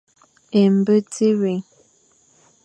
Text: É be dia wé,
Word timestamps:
É 0.61 0.63
be 0.85 0.95
dia 1.11 1.31
wé, 1.41 1.53